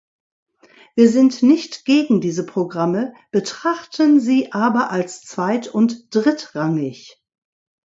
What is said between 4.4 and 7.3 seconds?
aber als zweit- und drittrangig.